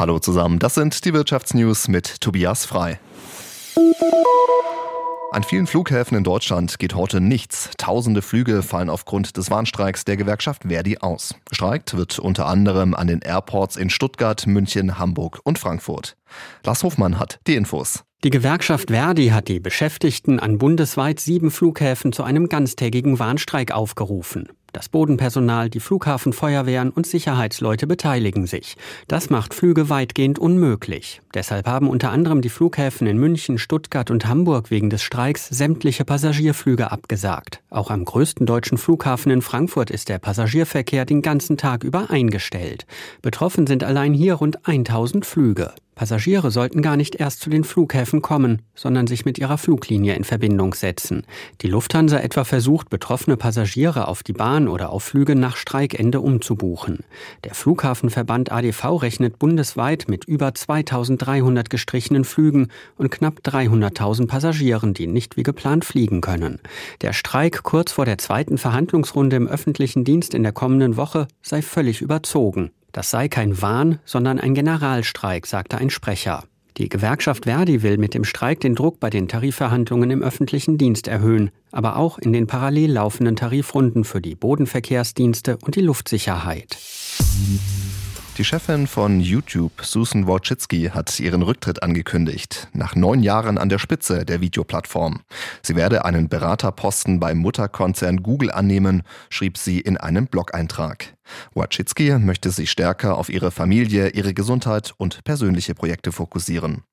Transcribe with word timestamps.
Hallo 0.00 0.18
zusammen, 0.18 0.58
das 0.58 0.76
sind 0.76 1.04
die 1.04 1.12
Wirtschaftsnews 1.12 1.86
mit 1.88 2.22
Tobias 2.22 2.64
Frei. 2.64 2.98
An 5.30 5.42
vielen 5.42 5.66
Flughäfen 5.66 6.16
in 6.16 6.24
Deutschland 6.24 6.78
geht 6.78 6.94
heute 6.94 7.20
nichts. 7.20 7.68
Tausende 7.76 8.22
Flüge 8.22 8.62
fallen 8.62 8.88
aufgrund 8.88 9.36
des 9.36 9.50
Warnstreiks 9.50 10.06
der 10.06 10.16
Gewerkschaft 10.16 10.62
Verdi 10.66 10.96
aus. 10.96 11.34
Gestreikt 11.50 11.98
wird 11.98 12.18
unter 12.18 12.46
anderem 12.46 12.94
an 12.94 13.08
den 13.08 13.20
Airports 13.20 13.76
in 13.76 13.90
Stuttgart, 13.90 14.46
München, 14.46 14.98
Hamburg 14.98 15.40
und 15.44 15.58
Frankfurt. 15.58 16.16
Lars 16.64 16.82
Hofmann 16.82 17.18
hat 17.18 17.38
die 17.46 17.56
Infos. 17.56 18.02
Die 18.24 18.30
Gewerkschaft 18.30 18.90
Verdi 18.90 19.28
hat 19.28 19.48
die 19.48 19.60
Beschäftigten 19.60 20.40
an 20.40 20.56
bundesweit 20.56 21.20
sieben 21.20 21.50
Flughäfen 21.50 22.14
zu 22.14 22.22
einem 22.22 22.48
ganztägigen 22.48 23.18
Warnstreik 23.18 23.72
aufgerufen. 23.72 24.48
Das 24.72 24.88
Bodenpersonal, 24.88 25.68
die 25.70 25.80
Flughafenfeuerwehren 25.80 26.90
und 26.90 27.06
Sicherheitsleute 27.06 27.86
beteiligen 27.86 28.46
sich. 28.46 28.76
Das 29.08 29.30
macht 29.30 29.54
Flüge 29.54 29.88
weitgehend 29.88 30.38
unmöglich. 30.38 31.20
Deshalb 31.34 31.66
haben 31.66 31.88
unter 31.88 32.10
anderem 32.10 32.40
die 32.40 32.48
Flughäfen 32.48 33.06
in 33.06 33.18
München, 33.18 33.58
Stuttgart 33.58 34.10
und 34.10 34.26
Hamburg 34.26 34.70
wegen 34.70 34.90
des 34.90 35.02
Streiks 35.02 35.48
sämtliche 35.48 36.04
Passagierflüge 36.04 36.90
abgesagt. 36.92 37.62
Auch 37.70 37.90
am 37.90 38.04
größten 38.04 38.46
deutschen 38.46 38.78
Flughafen 38.78 39.32
in 39.32 39.42
Frankfurt 39.42 39.90
ist 39.90 40.08
der 40.08 40.18
Passagierverkehr 40.18 41.04
den 41.04 41.22
ganzen 41.22 41.56
Tag 41.56 41.84
über 41.84 42.10
eingestellt. 42.10 42.86
Betroffen 43.22 43.66
sind 43.66 43.84
allein 43.84 44.14
hier 44.14 44.34
rund 44.34 44.66
1000 44.66 45.26
Flüge. 45.26 45.72
Passagiere 46.00 46.50
sollten 46.50 46.80
gar 46.80 46.96
nicht 46.96 47.16
erst 47.16 47.40
zu 47.40 47.50
den 47.50 47.62
Flughäfen 47.62 48.22
kommen, 48.22 48.62
sondern 48.74 49.06
sich 49.06 49.26
mit 49.26 49.38
ihrer 49.38 49.58
Fluglinie 49.58 50.14
in 50.14 50.24
Verbindung 50.24 50.72
setzen. 50.72 51.24
Die 51.60 51.68
Lufthansa 51.68 52.18
etwa 52.18 52.44
versucht, 52.44 52.88
betroffene 52.88 53.36
Passagiere 53.36 54.08
auf 54.08 54.22
die 54.22 54.32
Bahn 54.32 54.59
oder 54.68 54.90
auf 54.90 55.04
Flüge 55.04 55.34
nach 55.34 55.56
Streikende 55.56 56.20
umzubuchen. 56.20 57.00
Der 57.44 57.54
Flughafenverband 57.54 58.52
ADV 58.52 59.02
rechnet 59.02 59.38
bundesweit 59.38 60.06
mit 60.08 60.24
über 60.24 60.54
2300 60.54 61.70
gestrichenen 61.70 62.24
Flügen 62.24 62.68
und 62.96 63.10
knapp 63.10 63.40
300.000 63.44 64.26
Passagieren, 64.26 64.94
die 64.94 65.06
nicht 65.06 65.36
wie 65.36 65.42
geplant 65.42 65.84
fliegen 65.84 66.20
können. 66.20 66.60
Der 67.02 67.12
Streik 67.12 67.62
kurz 67.62 67.92
vor 67.92 68.04
der 68.04 68.18
zweiten 68.18 68.58
Verhandlungsrunde 68.58 69.36
im 69.36 69.48
öffentlichen 69.48 70.04
Dienst 70.04 70.34
in 70.34 70.42
der 70.42 70.52
kommenden 70.52 70.96
Woche 70.96 71.28
sei 71.42 71.62
völlig 71.62 72.00
überzogen. 72.00 72.70
Das 72.92 73.10
sei 73.10 73.28
kein 73.28 73.62
Wahn, 73.62 74.00
sondern 74.04 74.40
ein 74.40 74.54
Generalstreik, 74.54 75.46
sagte 75.46 75.78
ein 75.78 75.90
Sprecher. 75.90 76.44
Die 76.80 76.88
Gewerkschaft 76.88 77.44
Verdi 77.44 77.82
will 77.82 77.98
mit 77.98 78.14
dem 78.14 78.24
Streik 78.24 78.60
den 78.60 78.74
Druck 78.74 79.00
bei 79.00 79.10
den 79.10 79.28
Tarifverhandlungen 79.28 80.10
im 80.10 80.22
öffentlichen 80.22 80.78
Dienst 80.78 81.08
erhöhen, 81.08 81.50
aber 81.72 81.96
auch 81.96 82.16
in 82.16 82.32
den 82.32 82.46
parallel 82.46 82.92
laufenden 82.92 83.36
Tarifrunden 83.36 84.02
für 84.02 84.22
die 84.22 84.34
Bodenverkehrsdienste 84.34 85.58
und 85.58 85.76
die 85.76 85.82
Luftsicherheit. 85.82 86.78
Die 88.40 88.46
Chefin 88.46 88.86
von 88.86 89.20
YouTube, 89.20 89.82
Susan 89.82 90.26
Wojcicki, 90.26 90.92
hat 90.94 91.20
ihren 91.20 91.42
Rücktritt 91.42 91.82
angekündigt, 91.82 92.68
nach 92.72 92.96
neun 92.96 93.22
Jahren 93.22 93.58
an 93.58 93.68
der 93.68 93.78
Spitze 93.78 94.24
der 94.24 94.40
Videoplattform. 94.40 95.20
Sie 95.60 95.76
werde 95.76 96.06
einen 96.06 96.30
Beraterposten 96.30 97.20
beim 97.20 97.36
Mutterkonzern 97.36 98.22
Google 98.22 98.50
annehmen, 98.50 99.02
schrieb 99.28 99.58
sie 99.58 99.78
in 99.78 99.98
einem 99.98 100.26
Blog-Eintrag. 100.26 101.14
Wojcicki 101.52 102.18
möchte 102.18 102.50
sich 102.50 102.70
stärker 102.70 103.18
auf 103.18 103.28
ihre 103.28 103.50
Familie, 103.50 104.08
ihre 104.08 104.32
Gesundheit 104.32 104.94
und 104.96 105.22
persönliche 105.22 105.74
Projekte 105.74 106.10
fokussieren. 106.10 106.84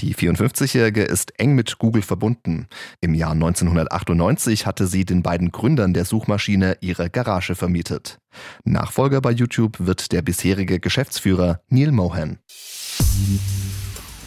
Die 0.00 0.14
54-Jährige 0.14 1.02
ist 1.02 1.38
eng 1.38 1.54
mit 1.54 1.76
Google 1.76 2.02
verbunden. 2.02 2.68
Im 3.02 3.12
Jahr 3.14 3.32
1998 3.32 4.64
hatte 4.64 4.86
sie 4.86 5.04
den 5.04 5.22
beiden 5.22 5.52
Gründern 5.52 5.92
der 5.92 6.06
Suchmaschine 6.06 6.78
ihre 6.80 7.10
Garage 7.10 7.54
vermietet. 7.54 8.18
Nachfolger 8.64 9.20
bei 9.20 9.30
YouTube 9.30 9.78
wird 9.78 10.12
der 10.12 10.22
bisherige 10.22 10.80
Geschäftsführer 10.80 11.60
Neil 11.68 11.92
Mohan. 11.92 12.38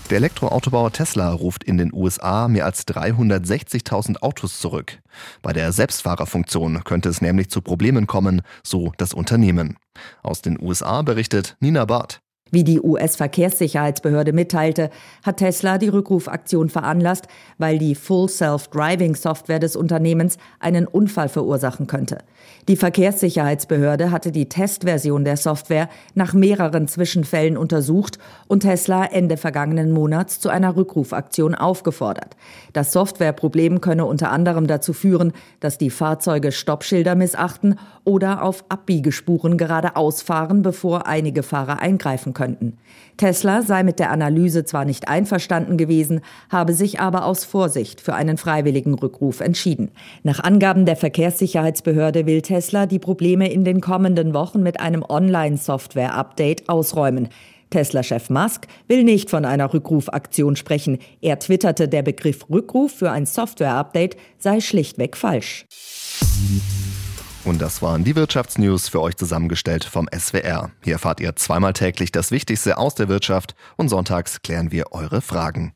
Der 0.10 0.18
Elektroautobauer 0.18 0.92
Tesla 0.92 1.32
ruft 1.32 1.64
in 1.64 1.78
den 1.78 1.94
USA 1.94 2.48
mehr 2.48 2.66
als 2.66 2.88
360.000 2.88 4.18
Autos 4.24 4.60
zurück. 4.60 5.00
Bei 5.44 5.54
der 5.54 5.72
Selbstfahrerfunktion 5.72 6.84
könnte 6.84 7.09
es 7.09 7.22
nämlich 7.22 7.52
zu 7.52 7.62
Problemen 7.62 8.08
kommen, 8.08 8.42
so 8.64 8.92
das 8.98 9.14
Unternehmen. 9.14 9.78
Aus 10.24 10.42
den 10.42 10.59
USA 10.59 11.03
berichtet 11.03 11.58
Nina 11.59 11.86
Barth. 11.86 12.22
Wie 12.52 12.64
die 12.64 12.82
US-Verkehrssicherheitsbehörde 12.82 14.34
mitteilte, 14.34 14.90
hat 15.24 15.38
Tesla 15.38 15.78
die 15.78 15.90
Rückrufaktion 15.90 16.70
veranlasst, 16.70 17.28
weil 17.58 17.78
die 17.78 17.96
Full 17.96 18.30
Self-Driving 18.30 19.16
Software 19.16 19.60
des 19.60 19.76
Unternehmens 19.76 20.38
einen 20.60 20.88
Unfall 20.88 21.30
verursachen 21.30 21.88
könnte. 21.88 22.20
Die 22.68 22.76
Verkehrssicherheitsbehörde 22.76 24.12
hatte 24.12 24.32
die 24.32 24.50
Testversion 24.50 25.24
der 25.24 25.38
Software 25.38 25.90
nach 26.14 26.34
mehreren 26.34 26.88
Zwischenfällen 26.88 27.58
untersucht 27.58 28.20
und 28.48 28.62
Tesla 28.62 29.06
Ende 29.06 29.38
vergangenen 29.38 29.92
Monats 29.92 30.40
zu 30.40 30.50
einer 30.50 30.76
Rückrufaktion 30.76 31.56
aufgefordert. 31.56 32.36
Das 32.74 32.92
Softwareproblem 32.92 33.81
könne 33.81 34.06
unter 34.06 34.31
anderem 34.31 34.68
dazu 34.68 34.94
führen, 34.94 35.34
dass 35.60 35.78
die 35.78 35.90
Fahrzeuge 35.90 36.52
Stoppschilder 36.52 37.16
missachten 37.16 37.80
oder 38.04 38.44
auf 38.44 38.64
Abbiegespuren 38.70 39.58
geradeaus 39.58 40.22
fahren, 40.22 40.62
bevor 40.62 41.08
einige 41.08 41.44
Fahrer 41.44 41.80
eingreifen 41.80 42.34
könnten. 42.39 42.77
Tesla 43.17 43.63
sei 43.63 43.83
mit 43.83 44.00
der 44.00 44.11
Analyse 44.11 44.63
zwar 44.63 44.85
nicht 44.85 45.09
einverstanden 45.09 45.75
gewesen, 45.75 46.22
habe 46.50 46.72
sich 46.72 47.01
aber 47.01 47.25
aus 47.25 47.44
Vorsicht 47.44 48.00
für 48.00 48.13
einen 48.13 48.38
freiwilligen 48.38 48.94
Rückruf 48.94 49.41
entschieden. 49.41 49.91
Nach 50.23 50.39
Angaben 50.39 50.85
der 50.85 50.95
Verkehrssicherheitsbehörde 50.95 52.25
will 52.25 52.41
Tesla 52.41 52.85
die 52.85 52.97
Probleme 52.97 53.51
in 53.51 53.66
den 53.66 53.81
kommenden 53.81 54.33
Wochen 54.33 54.63
mit 54.63 54.79
einem 54.79 55.03
Online-Software-Update 55.03 56.69
ausräumen. 56.69 57.27
Tesla-Chef 57.72 58.29
Musk 58.29 58.67
will 58.88 59.03
nicht 59.03 59.29
von 59.29 59.44
einer 59.44 59.73
Rückrufaktion 59.73 60.56
sprechen. 60.56 60.97
Er 61.19 61.39
twitterte, 61.39 61.89
der 61.89 62.03
Begriff 62.03 62.50
Rückruf 62.50 62.94
für 62.94 63.11
ein 63.11 63.25
Software-Update 63.25 64.16
sei 64.38 64.61
schlichtweg 64.61 65.17
falsch. 65.17 65.66
Und 67.45 67.61
das 67.61 67.81
waren 67.81 68.03
die 68.03 68.16
Wirtschaftsnews 68.16 68.89
für 68.89 69.01
euch 69.01 69.16
zusammengestellt 69.16 69.85
vom 69.85 70.07
SWR. 70.13 70.72
Hier 70.83 70.94
erfahrt 70.94 71.19
ihr 71.19 71.35
zweimal 71.35 71.73
täglich 71.73 72.11
das 72.11 72.31
Wichtigste 72.31 72.77
aus 72.77 72.95
der 72.95 73.07
Wirtschaft 73.07 73.55
und 73.77 73.89
sonntags 73.89 74.41
klären 74.41 74.72
wir 74.72 74.91
eure 74.91 75.22
Fragen. 75.22 75.67